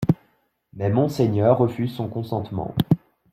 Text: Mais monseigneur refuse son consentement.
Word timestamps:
Mais 0.73 0.89
monseigneur 0.89 1.59
refuse 1.59 1.95
son 1.95 2.07
consentement. 2.09 2.73